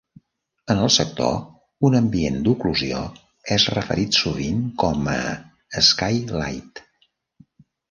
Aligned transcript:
En 0.73 0.79
el 0.85 0.91
sector, 0.93 1.35
un 1.89 1.97
ambient 1.99 2.39
d'oclusió 2.47 3.03
és 3.57 3.67
referit 3.75 4.19
sovint 4.23 4.65
com 4.85 5.13
a 5.15 5.21
"sky 5.93 6.21
light". 6.41 6.85